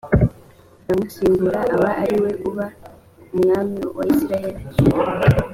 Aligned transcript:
aramusimbura 0.83 1.59
aba 1.75 1.89
ari 2.03 2.17
we 2.23 2.31
uba 2.47 2.65
umwami 3.37 3.79
wa 3.95 4.03
isirayeli 4.11 4.61